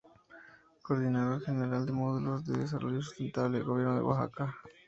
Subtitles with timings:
[0.81, 4.55] Coordinador General de Módulos de Desarrollo Sustentable, Gobierno de Oaxaca.